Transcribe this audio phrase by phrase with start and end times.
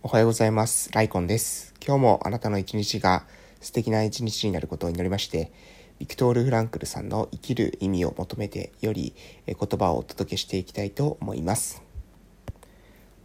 [0.00, 0.92] おはようございます。
[0.92, 1.74] ライコンです。
[1.84, 3.24] 今日もあなたの一日が
[3.60, 5.50] 素敵な一日になることを祈りまして、
[5.98, 9.12] ビクトール・フランクルさんの生きる意味を求めてより
[9.46, 11.82] 言葉をお届けしていきたいと思います。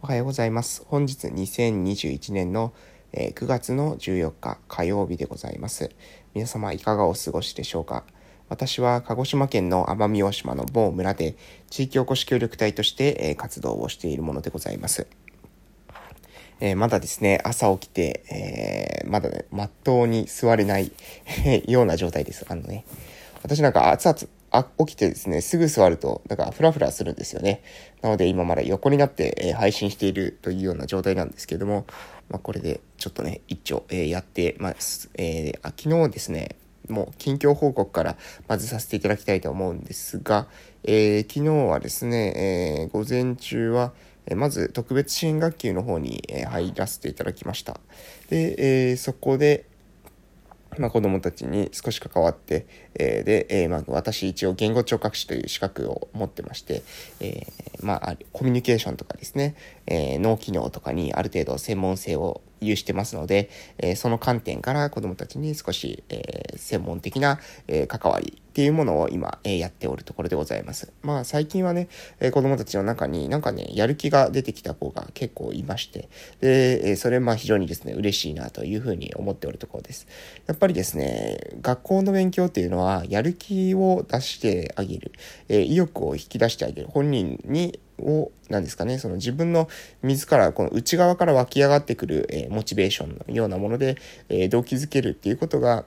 [0.02, 0.84] おはようございます。
[0.86, 2.72] 本日2021年の
[3.12, 5.90] 9月の14日火曜日でございます。
[6.34, 8.02] 皆様いかがお過ごしでしょうか？
[8.48, 11.36] 私は鹿児島県の奄美大島の某村で
[11.70, 15.06] 地域おこし協力隊として活動をしているものでございます。
[16.60, 18.24] えー、まだですね、朝起きて、
[19.02, 20.92] えー、まだね、まっとうに座れない
[21.66, 22.46] ような状態です。
[22.48, 22.84] あのね、
[23.42, 24.18] 私なんか熱々、
[24.50, 27.62] あ起きてですね、すぐ座ると、だからフラフラするんですよね。
[28.02, 31.86] なので今まだ横になって、えー、配信しているというような状態なんですけども、
[32.28, 35.10] まあ、これでちょっとね、一丁、えー、やってます。
[35.14, 36.56] えー、あ昨日ですね、
[36.88, 38.16] もう近況報告から
[38.46, 40.46] まずさせていただきたいと思うんですが、
[40.84, 43.92] えー、昨日はですね、えー、午前中は、
[44.26, 47.80] えまず特別支援学級の方に、え入らせていただきました。
[48.30, 49.66] で、えそこで、
[50.78, 56.82] まあ、子供たちに少し関わって、えー、で、えー、まあ、私一応言語聴覚士という資格を持ってまして、
[57.20, 59.54] えー、まあ、コミュニケーションとかですね、
[59.86, 70.92] え脳機能とかにある程度専門性を有してますので、えその観点から子供たちに少し、え専門的な、え関わりっていうものを今、えやっておるところでございます。
[71.02, 71.88] まあ最近はね、
[72.20, 76.08] え子供たちの中になんかね、やる気が出てきた子が結構いまして、
[76.40, 80.06] で、えそれまあ非常にですね、嬉しいなというふうに思っておるところです。
[80.46, 85.12] やっぱりですね、学校の勉強っていうのは、やる気を出してあげる、
[85.48, 89.68] え意欲を引き出してあげる、本人にを、何ですかね、その自分の
[90.02, 93.96] 自ら、この内側から湧き上がってくる、えー、モチベーションのようなもので、
[94.28, 95.84] えー、動機づけるっていうことが、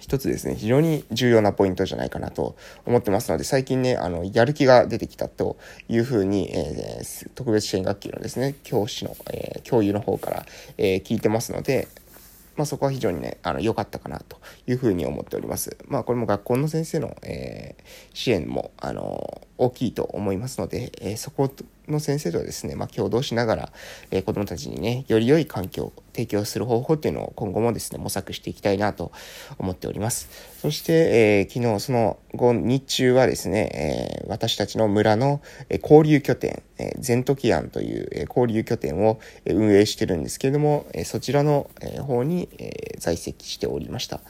[0.00, 5.56] 一つですね、非常に重要なポイントじゃないかなと思ってますので、最近ね、あの、やる気が出てきたと
[5.88, 10.46] いうふうに、えー、特別支援学級のですね、教師の、えー、教諭の方から、
[10.78, 11.88] えー、聞いてますので、
[12.56, 15.76] まあ、そこは非常にね、あの、良かったかなというふうに思っております。
[15.86, 17.82] まあ、これも学校の先生の、えー、
[18.14, 21.50] 支援も、あの、大きいと思いますので、えー、そこ
[21.88, 23.72] の先生とはですね、まあ、共同しながら、
[24.10, 29.12] えー、子供たちにね、より良い環境提供する方法っていうのを今後もですね、模索していきたいなと
[29.58, 30.30] 思っております。
[30.62, 44.20] そして、えー、昨日その後、日中はですね、えー、私たちの村の、え交流拠点、えー、ゼントキアンという、え交流拠点を、え運営してるんですけれども、えそちらの、え方に、え在籍しておりました。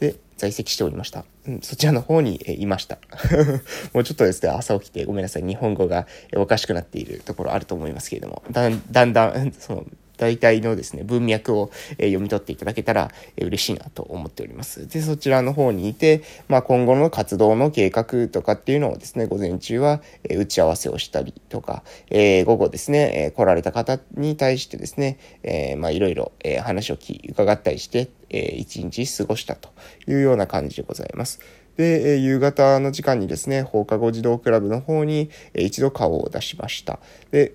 [0.00, 1.24] で、在籍しておりました。
[1.46, 2.98] うん、そちらの方に、えいました。
[3.94, 14.88] もうちょっとですね、朝起きてごめんなさい、日本語がおかしくなっているところあると思いますけれども、だんだんだん、その、大体のですね、文脈を、え読み取っていただけたら、え嬉しいなと思っております。
[14.88, 29.70] で、そちらの方にいて、まあ、今後の活動の計画とかっていうのをですね、午前中は、え打ち合わせをしたりとか、えー、午後ですね、え来られた方に対してですね、えー、まあ、いろいろ、え話を聞き、伺ったりして、えー、一日過ごしたと
[30.08, 31.40] いうような感じでございます。
[31.76, 36.98] で、夕方の時間にですね、放課後児童クラブの方に、一度顔を出しました。
[37.30, 37.52] で、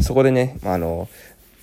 [0.00, 1.08] そこでね、あの、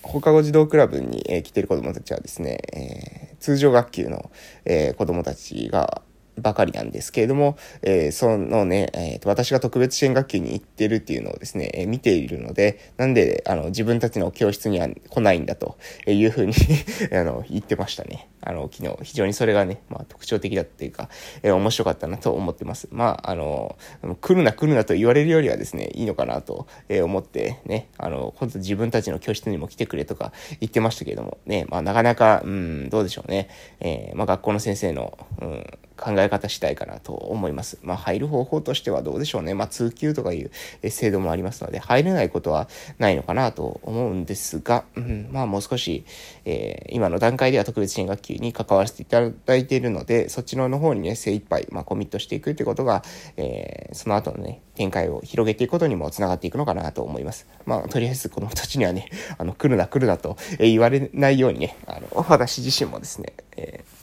[0.04, 4.32] 放課後児童クラブに、え来てる子供たちはですね、え、通常学級の、
[4.66, 6.02] えー、子供たちが、
[6.38, 15.78] ばかりなんですけれども、えー、そのね、えーと、私が特別支援学級に行ってるっていうのをですね、えー、見ているので、なんで、あの、自分たちの教室には来ないんだと
[16.08, 16.54] いうふうに
[17.12, 18.28] あの、言ってましたね。
[18.44, 21.10] あの、昨日、非常にそれがね、まあ、特徴的だっていうか、
[21.44, 22.88] えー、面白かったなと思ってます。
[22.92, 23.78] まあ、あの、
[24.20, 33.50] 来るな来るなと言われるよりはですね、いいのかなと、思ってね、あの、本当自分たちの教室にも来てくれとか言ってましたけれども、ね、まあ、なかなか、うん、どうでしょうね。
[33.80, 35.66] えまあ、学校の先生の、うん、
[35.98, 37.80] 考え方次第かなと思います。
[37.84, 39.54] まあ、入る方法としてはどうでしょうね。
[39.54, 46.06] まあ、通級とかいう制度もありますので、入れないことはないのかなと思うんですが、うん、まあ、もう少し、
[46.46, 53.04] えー、今の段階では特別支援学級に関わらせていただいているので、そっちの方にね、精一杯、まあ、コミットしていくってことが、
[53.38, 57.48] えー、その後のね、展開を広げていくことにもつながっていくのかなと思います。
[57.66, 64.01] まあ、とりあえず子供たちにはね、あの、来るな来るなと言われないようにね、あの、私自身もですね、えー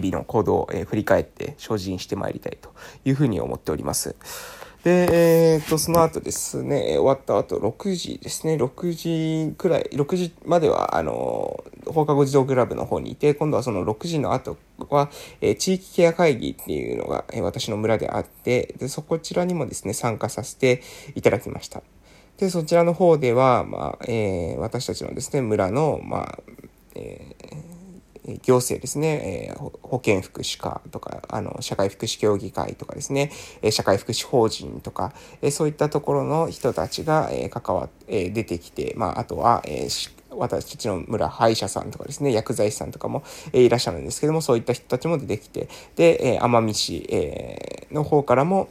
[0.00, 2.72] 日々の行動を、え振り返って精進してまいりたいと
[3.04, 4.16] いうふうに思っております。
[4.82, 14.58] で、えっ、ー、と、その後ですね、終わった後6時ですね、6時くらい、6時までは、あの、放課後児童クラブの方にいて、今度はその6時の後
[14.90, 15.10] は、
[15.40, 20.82] えー、地域ケア会議っていうのが、えー、私の村であって、で、そこちらにもですね、参加させて
[21.14, 21.82] いただきました。
[22.36, 26.38] で、そちらの方では、まあ、えー、私たちのですね、村の、まあ、
[26.94, 27.73] えー
[28.42, 33.30] 行政ですね、え保健福祉課とか、あの、社会福祉協議会とかですね、
[33.62, 35.12] え社会福祉法人とか、
[35.42, 39.88] えそういったところの人たちが、え関わって、出てきて、まあ、あとは、え
[40.30, 43.22] 私たちの村、歯医者さんとかですね、薬剤師さんとかも、
[43.52, 48.68] えいらっしゃるんですけども、そういった人たちも出てきて、で、え奄美市、えの方からも、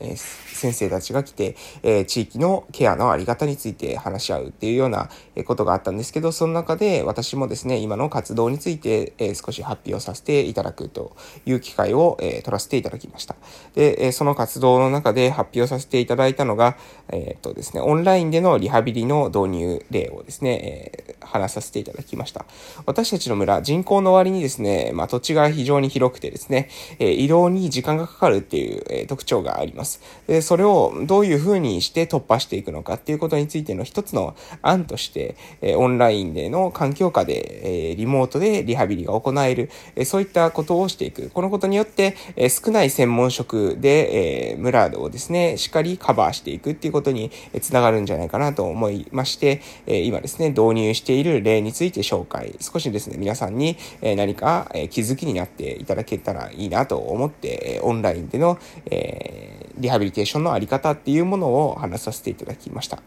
[0.00, 5.08] え先生たちが来て、え地域のケアのあり方について話し合うっていうような
[5.46, 11.16] ことがあったんですけど、その中で私もですね、今の活動について、え少し発表させていただくと
[11.46, 13.36] いう機会を、え取らせていただきました。
[13.74, 16.76] で、えその活動の中で発表させていただいたのが、
[17.10, 22.44] えっとですね、オンラインでのリハビリの導入例をですね、え話させていただきました。
[22.86, 26.68] 私たちの村、人口の割にですね、まあ、土地が非常に広くてですね、
[26.98, 29.89] え移動に時間がかかるっていう、え特徴があります。
[30.26, 41.30] で、それをどういうふうにして突破していくのかっていうことについての一つの案として、えオンラインでの環境下で、えリモートでリハビリが行える、えそういったことをしていく。
[41.30, 58.58] このことによって、え少ない専門職で、え村をですね、しっかりカバーしていくっていうことにつながるんじゃないかなと思いまして、え今ですね、導入している例について紹介、少しですね、皆さんに何か気づきになっていただけたらいいなと思って、オンラインでの、
[58.90, 63.02] えリハビリテーションのあり方っていうものを話させていただきました。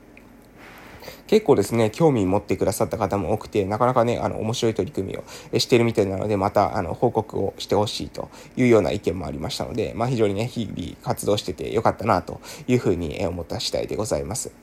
[1.28, 5.24] 結構ですね、興味持ってくださった方も多くて、なかなかね、あの、面白い取り組みを
[5.60, 14.63] してるみたいなので、また、あの、報告をしてほしいというような意見もありましたので、まあ、非常にね、日々活動しててよかったなというふうに思った次第でございます。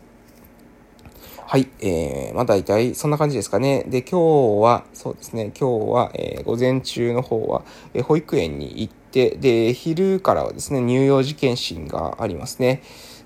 [1.50, 1.66] はい。
[1.80, 3.82] えー、まあ大体そんな感じですかね。
[3.88, 12.84] で、今日は、そうですね、今日は、えー、午前中の方は、えー、保育園に行って、で、昼からはですね、乳幼児検診がありますね。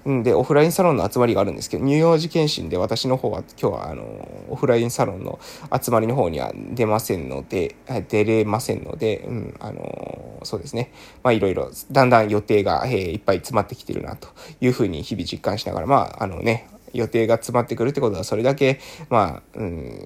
[0.09, 5.39] んで、オフラインサロンの集まりがあるんですけど、乳幼児検診で私の方は今日はあの、オフラインサロンの
[5.79, 7.77] 集まりの方には出ませんので、
[8.09, 10.93] 出れませんので、うん、あの、そうですね。
[11.23, 14.29] まあいろいろ、だんだん予定が、えー、いっぱい詰まってきてるなと
[14.63, 18.81] いうふうに日々実感しながら、まあ、あのね、予定が詰まってくるってことは、それだけ、
[19.11, 20.01] まあ、うん、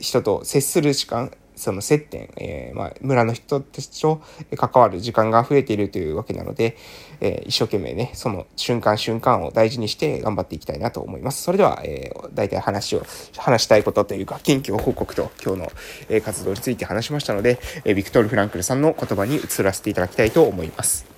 [0.00, 4.22] 人と接する時間、その接点、えー、まあ、村の人たちと
[4.56, 6.76] 関わる時間が増えているというわけなので、
[7.20, 11.42] えー、一生懸命ね、その瞬間瞬間を大事にして頑張っていきたいなと思います。
[11.42, 13.02] それでは、えー、大体話を、
[13.36, 15.72] 話したいことというか、近況報告と今日の、
[16.08, 21.17] え活動について話しましたので、えビクトル・フランクルさんの言葉に移らせていただきたいと思います。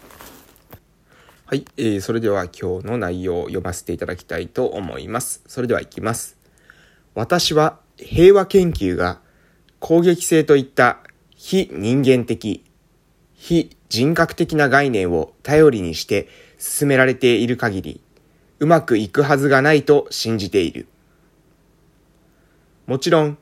[1.50, 5.43] はい、えー、それでは今日の内容を読ませていただきたいと思います。
[5.49, 6.38] それでは行きます。
[7.17, 9.19] 私は平和研究が
[9.81, 10.99] 攻撃性といった
[11.35, 12.64] 非人間的、
[13.35, 18.00] 非人格的な概念を頼りにして進められている限り、
[18.61, 20.87] うまくいくはずがないと信じている。
[22.87, 23.38] もちろん、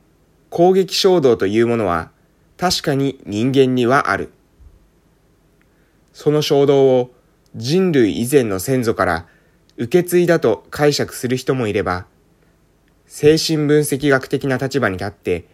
[0.49, 2.09] 攻撃衝動というものは
[2.57, 4.31] 確かに人間にはある。
[6.11, 7.18] その衝動を
[7.55, 9.27] 人類以前の先祖から
[9.77, 12.05] 受け継いだと解釈する人もいれば、
[13.05, 15.45] 精神分析学的な立場に立って、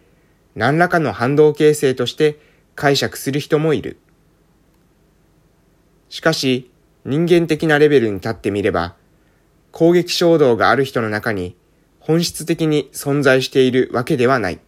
[0.54, 2.38] 何らかの反動形成として
[2.74, 3.98] 解釈する人もいる。
[6.08, 6.70] しかし、
[7.04, 8.96] 人間的なレベルに立ってみれば、
[9.70, 11.56] 攻撃衝動がある人の中に
[12.00, 14.60] 本質的に存在しているわけではない。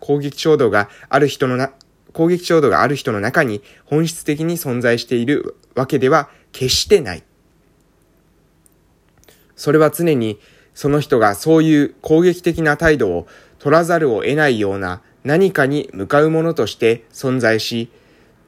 [0.00, 1.72] 攻撃衝動がある人のな、
[2.14, 7.22] 攻撃衝動がある人の中に本質的に存在しているわけでは決してない。
[9.56, 10.40] それは常に
[10.72, 13.26] その人がそういう攻撃的な態度を
[13.58, 17.90] 取らざるを得ないような何かに向かうものとして存在し、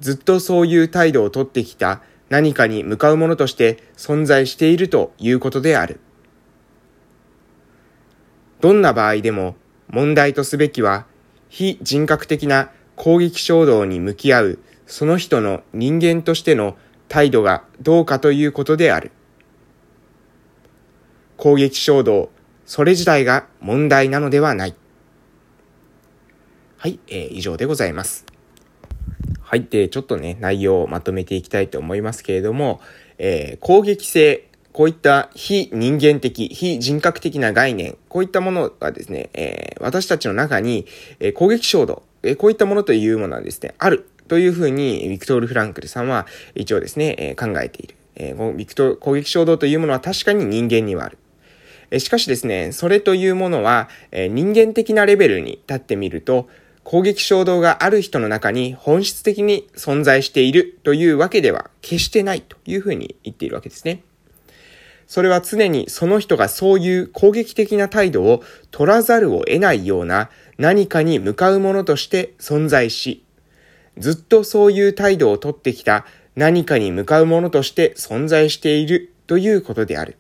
[0.00, 6.00] ずっとそういう態度をとってきた何かに向かうものとして存在しているということである。
[8.61, 9.56] どんな場合でも
[9.88, 11.06] 問題とすべきは
[11.49, 16.76] 非人格的な攻撃衝動に向き合うその人の人間としての
[17.08, 19.12] 態度がどうかということである。
[21.36, 22.30] 攻撃衝動、
[22.64, 24.74] それ自体が問題なのではない。
[26.78, 28.24] はい、えー、以上でございます。
[29.40, 32.80] はい、で、ちょっとね、内容をまとめていきたいと思いますけれども、
[33.18, 40.86] えー、攻撃性、こういった非人間的、非人格的な概念、こういったものがですね、えー、私たちの中に、
[41.18, 47.95] えー、攻撃衝動、えこういったものというものはですね、あるというふうに、ビクトール・フランクルさんは一応ですね、え考えている。
[48.16, 51.18] えビクト攻撃衝動というものは確かに人間にはある。
[51.90, 56.49] えしかしですね、それというものは、え人間的なレベルに立ってみると、
[56.87, 64.02] 攻撃衝動がある人の中に本質的に存在しているというわけでは決してないというふうに言っているわけですね。
[65.09, 73.25] それは常にその人がそういう攻撃的な態度を取らざるを得ないような何かに向かうものとして存在し、
[73.98, 80.16] ずっとそういう態度をとってきた何かに向かうものとして存在しているということである。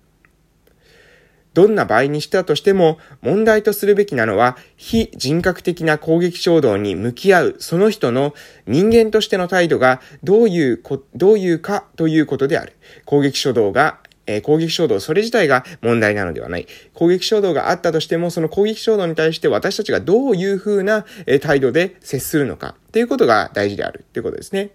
[1.56, 8.34] どんな場合にしたとしても問題とするべきなのは非人格的な攻撃衝動に向き合うその人の
[8.66, 12.74] 人間としての態度がどういうこ、どういうかということである。
[13.06, 16.66] 攻撃衝動がえ攻撃衝動、それ自体が問題なのではない。
[16.94, 24.70] 攻撃衝動があったとしても、その攻撃衝動に対して私たちがどういうふうな、え態度で接するのかということが大事であるということですね。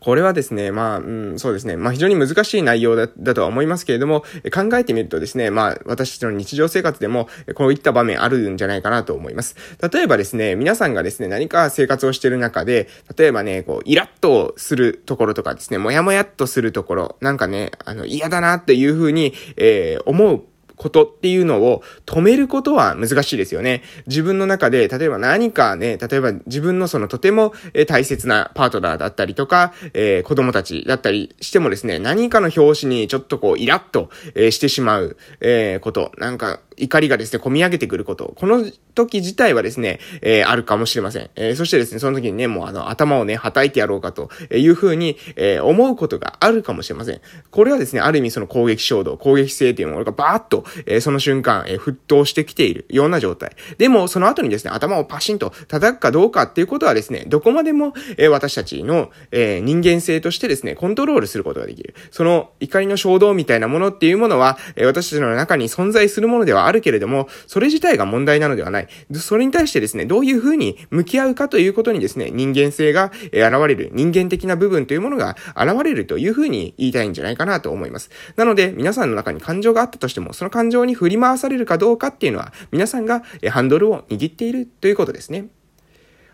[0.00, 9.56] これはですね、まあ、うん、そうですね、まあ非常に難しい内容だだとは思いますけれども、考えてみるとですね、まあ私たちの日常生活でもこういった場面あるんじゃないかなと思います。
[9.92, 20.44] 例えばですね、皆さんがですね、何か生活をしている中で、例えばね、こう、イラッとするところとかですね、もやもやっとするところ、なんかね、あの、嫌だなっていうふうに、えー、思う
[20.76, 23.82] ことっていうのを止めることは難しいですよね。
[24.06, 27.52] 自分の中で、例えば何かね、例えば自分のそのとても
[27.86, 34.10] 大切なパートナーだったりとか、えー、子供たちだったりしてもですね、何かの表紙にちょっとこうイラッと、
[34.50, 38.32] してしまう、えー、こと、なんか怒りがですね、込み上げてくること。
[38.36, 38.64] この
[38.94, 41.30] 時自体はですね、えー、あるかもしれません。
[41.36, 47.20] えー、そしてですね、その時にね、もうあの、頭をね、叩いてやろうかというふうに、えー、思うことがあるかもしれません。
[47.50, 53.56] これはですね、ある意味その攻撃衝動、攻撃性というものがバーッと、えー、その瞬間、えー、沸騰してきているような状態。
[53.78, 61.94] でも、その後にですね、頭をパシンと叩くかどうかっていうことはですね、どこまでも、えー、私たちの、えー、人間性としてですね、コントロールすることができる。
[62.10, 68.88] その怒りの衝動みたいなものっていうものは、えー、私たちの中に存在するものではあるけれども、それ自体が問題なのではない。
[69.14, 73.32] それに対してですね、どういうふうに向き合うかということにですね、人間性が現
[73.66, 78.10] れる、人間的な部分というものが現れるというふうに言いたいんじゃないかなと思います。
[78.36, 85.48] なので、皆さんの中に感情があったとしても、その感情に振り回されるかどうかっていうのは、皆さんがハンドルを握っているということですね。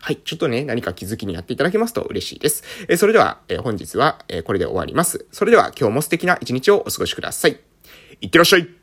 [0.03, 0.17] はい。
[0.17, 2.63] ちょっとね、何か気づきにやっていただけますと嬉しいです。
[2.89, 5.25] えそれでは、え本日は、えこれで終わります。
[5.31, 7.57] それでは今日も素敵な一日をお過ごしください。
[8.19, 8.82] いってらっしゃい